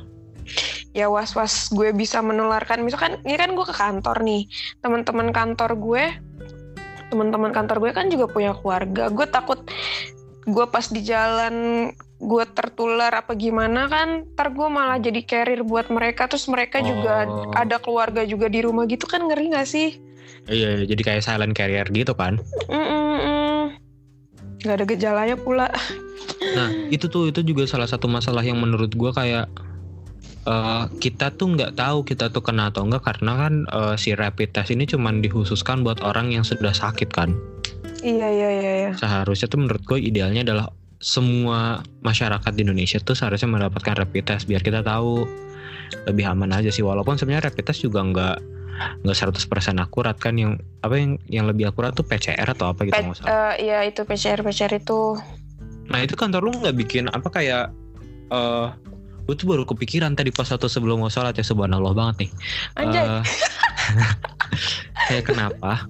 Ya 0.95 1.11
was-was 1.11 1.69
gue 1.69 1.91
bisa 1.93 2.23
menularkan. 2.23 2.81
Misalkan 2.81 3.21
ini 3.21 3.37
kan 3.37 3.53
gue 3.53 3.65
ke 3.67 3.75
kantor 3.75 4.23
nih. 4.25 4.47
Teman-teman 4.81 5.29
kantor 5.29 5.77
gue 5.77 6.03
teman-teman 7.09 7.51
kantor 7.53 7.77
gue 7.83 7.91
kan 7.93 8.07
juga 8.09 8.25
punya 8.31 8.55
keluarga. 8.57 9.11
Gue 9.13 9.27
takut 9.29 9.59
gue 10.49 10.65
pas 10.65 10.85
di 10.89 11.05
jalan 11.05 11.55
gue 12.19 12.43
tertular 12.57 13.13
apa 13.13 13.37
gimana 13.37 13.85
kan 13.85 14.25
ntar 14.33 14.49
gue 14.49 14.67
malah 14.71 14.97
jadi 14.97 15.21
carrier 15.21 15.61
buat 15.61 15.93
mereka. 15.93 16.25
Terus 16.25 16.49
mereka 16.49 16.81
juga 16.81 17.27
Oh. 17.29 17.53
ada 17.53 17.77
keluarga 17.77 18.25
juga 18.25 18.49
di 18.49 18.65
rumah 18.65 18.89
gitu 18.89 19.05
kan 19.05 19.27
ngeri 19.29 19.53
gak 19.53 19.69
sih? 19.69 20.01
Iya 20.49 20.87
jadi 20.87 21.01
kayak 21.03 21.21
silent 21.21 21.53
carrier 21.53 21.85
gitu 21.93 22.17
kan? 22.17 22.41
Mm-mm-mm. 22.65 23.38
Gak 24.59 24.75
ada 24.75 24.85
gejalanya 24.85 25.35
pula. 25.39 25.71
Nah, 26.39 26.69
itu 26.91 27.07
tuh 27.07 27.31
itu 27.31 27.43
juga 27.43 27.63
salah 27.67 27.87
satu 27.87 28.11
masalah 28.11 28.43
yang 28.43 28.59
menurut 28.59 28.91
gua 28.95 29.15
kayak 29.15 29.47
eh, 30.47 30.83
kita 30.99 31.31
tuh 31.35 31.55
nggak 31.55 31.79
tahu 31.79 32.03
kita 32.03 32.31
tuh 32.31 32.43
kena 32.43 32.71
atau 32.71 32.83
enggak 32.87 33.07
karena 33.07 33.47
kan 33.47 33.53
eh, 33.67 33.95
si 33.95 34.11
rapid 34.15 34.51
test 34.55 34.71
ini 34.75 34.83
cuman 34.83 35.23
dikhususkan 35.23 35.83
buat 35.83 36.03
orang 36.03 36.31
yang 36.35 36.43
sudah 36.43 36.75
sakit 36.75 37.09
kan. 37.11 37.35
iya 37.99 38.31
iya 38.31 38.49
iya 38.51 38.73
iya. 38.87 38.91
Seharusnya 38.95 39.51
tuh 39.51 39.59
menurut 39.59 39.83
gue 39.83 39.99
idealnya 39.99 40.47
adalah 40.47 40.71
semua 40.99 41.83
masyarakat 42.03 42.51
di 42.55 42.63
Indonesia 42.67 42.99
tuh 42.99 43.15
seharusnya 43.15 43.47
mendapatkan 43.47 43.95
rapid 43.95 44.23
test 44.23 44.47
biar 44.47 44.63
kita 44.63 44.83
tahu 44.83 45.27
lebih 46.07 46.27
aman 46.27 46.51
aja 46.55 46.71
sih. 46.71 46.83
Walaupun 46.83 47.19
sebenarnya 47.19 47.51
rapid 47.51 47.63
test 47.67 47.83
juga 47.83 47.99
nggak 48.03 48.58
nggak 49.03 49.17
100% 49.35 49.83
akurat 49.83 50.15
kan 50.15 50.35
yang 50.39 50.59
apa 50.83 50.95
yang 50.95 51.11
yang 51.27 51.45
lebih 51.47 51.69
akurat 51.69 51.91
tuh 51.91 52.07
PCR 52.07 52.47
atau 52.47 52.71
apa 52.71 52.87
gitu 52.87 52.95
nggak 52.95 53.17
salah. 53.19 53.53
eh, 53.57 53.69
iya 53.69 53.79
itu 53.83 54.03
PCR 54.07 54.39
PCR 54.43 54.71
itu 54.79 55.19
Nah 55.89 55.99
itu 56.05 56.13
kantor 56.13 56.41
lu 56.45 56.51
nggak 56.61 56.77
bikin 56.77 57.09
apa 57.09 57.27
kayak 57.33 57.73
eh 58.29 58.67
gue 59.29 59.35
tuh 59.37 59.45
baru 59.45 59.61
kepikiran 59.61 60.17
tadi 60.17 60.33
pas 60.33 60.49
waktu 60.49 60.65
sebelum 60.65 61.05
mau 61.05 61.11
sholat 61.11 61.37
ya 61.37 61.45
subhanallah 61.45 61.93
banget 61.93 62.25
nih. 62.25 62.31
Anjay. 62.81 63.05
Eh, 63.05 63.23
kayak 65.09 65.25
kenapa 65.29 65.85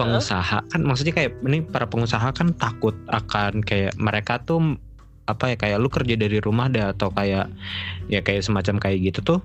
pengusaha 0.00 0.64
kan 0.64 0.80
maksudnya 0.80 1.12
kayak 1.12 1.36
ini 1.44 1.60
para 1.60 1.84
pengusaha 1.84 2.32
kan 2.32 2.56
takut 2.56 2.96
akan 3.12 3.60
kayak 3.60 3.92
mereka 4.00 4.40
tuh 4.40 4.80
apa 5.28 5.52
ya 5.52 5.56
kayak 5.60 5.78
lu 5.78 5.92
kerja 5.92 6.16
dari 6.16 6.40
rumah 6.40 6.72
deh 6.72 6.80
atau 6.80 7.12
kayak 7.12 7.52
ya 8.08 8.24
kayak 8.24 8.42
semacam 8.42 8.80
kayak 8.80 9.12
gitu 9.12 9.20
tuh 9.20 9.40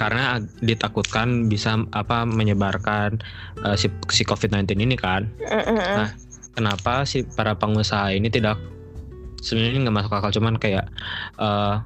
Karena 0.00 0.40
ditakutkan 0.64 1.48
bisa 1.52 1.76
apa 1.92 2.24
menyebarkan 2.24 3.20
eh, 3.64 3.76
si, 3.76 3.92
si 4.08 4.22
COVID-19 4.24 4.80
ini 4.80 4.96
kan. 4.96 5.28
Mm-mm. 5.44 5.76
Nah, 5.76 6.10
kenapa 6.56 7.04
sih 7.04 7.24
para 7.36 7.52
pengusaha 7.56 8.12
ini 8.12 8.32
tidak 8.32 8.56
sebenarnya 9.44 9.86
nggak 9.86 9.96
masuk 9.96 10.12
akal 10.16 10.32
cuman 10.32 10.56
kayak 10.56 10.88
eh, 11.36 11.76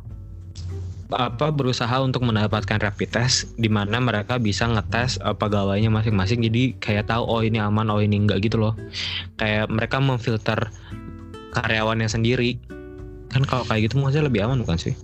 apa 1.11 1.50
berusaha 1.50 1.90
untuk 1.99 2.23
mendapatkan 2.23 2.78
rapid 2.78 3.11
test 3.11 3.50
di 3.59 3.66
mana 3.66 3.99
mereka 3.99 4.38
bisa 4.38 4.71
ngetes 4.71 5.19
eh, 5.19 5.35
pegawainya 5.35 5.90
masing-masing. 5.90 6.47
Jadi 6.47 6.78
kayak 6.78 7.11
tahu 7.11 7.26
oh 7.26 7.42
ini 7.42 7.59
aman 7.59 7.90
oh 7.90 7.99
ini 7.99 8.14
enggak 8.23 8.47
gitu 8.47 8.62
loh. 8.62 8.78
Kayak 9.35 9.66
mereka 9.69 9.99
memfilter 9.99 10.71
karyawannya 11.50 12.07
sendiri. 12.07 12.62
Kan 13.30 13.42
kalau 13.47 13.66
kayak 13.66 13.90
gitu 13.90 13.99
maksudnya 13.99 14.26
lebih 14.26 14.47
aman 14.47 14.62
bukan 14.62 14.78
sih 14.78 14.95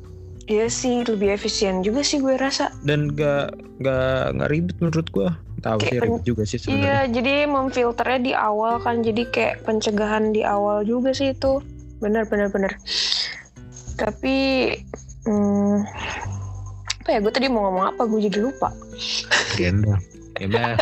Iya 0.47 0.71
sih 0.71 1.03
lebih 1.03 1.35
efisien 1.35 1.83
juga 1.83 2.07
sih 2.07 2.23
gue 2.23 2.39
rasa. 2.39 2.71
dan 2.87 3.11
gak 3.19 3.51
gak 3.83 4.39
nggak 4.39 4.51
ribet 4.55 4.77
menurut 4.79 5.09
gua 5.11 5.29
tahu 5.59 5.83
sih 5.83 5.99
ribet 5.99 6.23
juga 6.23 6.43
sih 6.47 6.59
Iya, 6.63 6.63
sebenarnya 6.63 7.03
jadi 7.11 7.35
memfilternya 7.51 8.21
di 8.23 8.33
awal 8.33 8.79
kan, 8.79 9.03
jadi 9.03 9.23
kayak 9.35 9.67
pencegahan 9.67 10.31
di 10.31 10.47
awal 10.47 10.87
juga 10.87 11.11
sih 11.11 11.35
itu. 11.35 11.59
Bener, 11.99 12.29
bener, 12.31 12.47
bener. 12.53 12.79
Tapi, 13.99 14.37
hmm, 15.27 15.77
apa 17.03 17.09
ya? 17.11 17.19
Gue 17.25 17.33
tadi 17.35 17.49
mau 17.51 17.67
ngomong 17.67 17.97
apa? 17.97 18.03
Gue 18.07 18.21
jadi 18.31 18.39
lupa. 18.47 18.71
Genda. 19.59 19.99
ya 20.37 20.47
udah. 20.47 20.77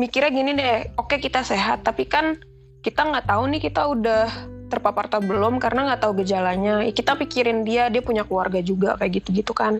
Mikirnya 0.00 0.30
gini 0.30 0.50
deh, 0.56 0.78
oke 0.96 1.18
kita 1.18 1.42
sehat, 1.42 1.82
tapi 1.84 2.06
kan 2.06 2.38
kita 2.80 3.02
nggak 3.02 3.26
tahu 3.26 3.42
nih 3.50 3.60
kita 3.62 3.82
udah 3.90 4.53
terpapar 4.74 5.06
atau 5.06 5.22
belum 5.22 5.62
karena 5.62 5.86
nggak 5.88 6.00
tahu 6.02 6.20
gejalanya. 6.20 6.82
Kita 6.90 7.14
pikirin 7.14 7.62
dia, 7.62 7.86
dia 7.88 8.02
punya 8.02 8.26
keluarga 8.26 8.58
juga 8.58 8.98
kayak 8.98 9.22
gitu-gitu 9.22 9.54
kan. 9.54 9.78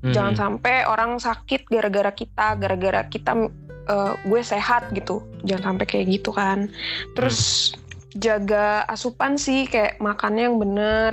Jangan 0.00 0.34
Hmm. 0.34 0.40
sampai 0.40 0.86
orang 0.86 1.18
sakit 1.18 1.66
gara-gara 1.66 2.14
kita, 2.14 2.54
gara-gara 2.54 3.02
kita 3.04 3.50
eh, 3.88 4.14
gue 4.20 4.40
sehat 4.44 4.92
gitu. 4.92 5.24
Jangan 5.48 5.74
sampai 5.74 5.86
kayak 5.88 6.06
gitu 6.20 6.30
kan. 6.30 6.68
Terus 7.16 7.72
jaga 8.12 8.84
asupan 8.84 9.40
sih 9.40 9.64
kayak 9.64 9.96
makannya 9.98 10.44
yang 10.52 10.60
bener. 10.60 11.12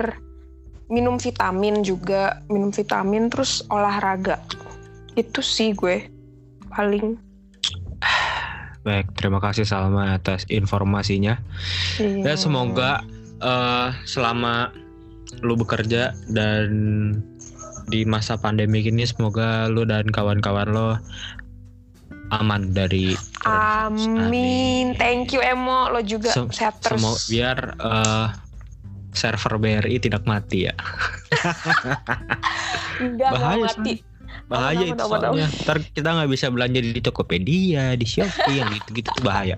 Minum 0.86 1.16
vitamin 1.18 1.82
juga, 1.82 2.44
minum 2.46 2.70
vitamin 2.70 3.32
terus 3.32 3.64
olahraga. 3.72 4.38
Itu 5.16 5.40
sih 5.40 5.72
gue 5.72 6.04
paling. 6.68 7.16
baik 8.86 9.18
terima 9.18 9.42
kasih 9.42 9.66
Salma 9.66 10.14
atas 10.14 10.46
informasinya 10.46 11.42
Iya. 11.98 12.22
dan 12.22 12.36
semoga 12.38 13.02
eh, 13.42 13.90
selama 14.08 14.72
lu 15.44 15.58
bekerja 15.60 16.16
dan 16.32 16.70
di 17.92 18.02
masa 18.08 18.38
pandemi 18.40 18.82
ini 18.82 19.06
semoga 19.06 19.70
lu 19.70 19.86
dan 19.86 20.10
kawan-kawan 20.10 20.70
lo 20.74 20.98
aman 22.34 22.74
dari 22.74 23.14
Amin. 23.46 24.98
Thank 24.98 25.38
you 25.38 25.42
Emo, 25.46 25.94
lo 25.94 26.02
juga 26.02 26.34
Sem- 26.34 26.50
sehat 26.50 26.82
terus. 26.82 26.98
Semua 26.98 27.14
biar 27.30 27.58
eh, 27.78 28.28
server 29.14 29.54
BRI 29.62 29.98
tidak 30.02 30.26
mati 30.26 30.66
ya. 30.66 30.74
Enggak, 32.98 33.30
nggak 33.30 33.32
Bahaya, 33.38 33.66
mati. 33.70 33.94
Bahaya 34.46 34.84
Aman, 34.84 34.94
itu 34.98 35.04
soalnya. 35.06 35.48
Ntar 35.64 35.78
kita 35.94 36.10
nggak 36.18 36.30
bisa 36.34 36.46
belanja 36.50 36.80
di 36.82 37.02
Tokopedia, 37.02 37.94
di 37.94 38.06
Shopee 38.10 38.58
yang 38.58 38.70
gitu-gitu 38.74 39.10
bahaya. 39.22 39.58